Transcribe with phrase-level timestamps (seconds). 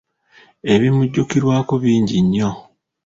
[0.73, 2.51] Ebimujjukirwako bing nnyo.